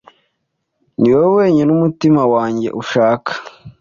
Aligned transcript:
Niwowe 0.99 1.29
wenyine 1.37 1.69
umutima 1.77 2.21
wanjye 2.33 2.67
ushaka 2.81 3.31